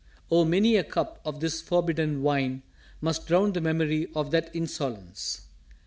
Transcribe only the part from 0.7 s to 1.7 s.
a cup of this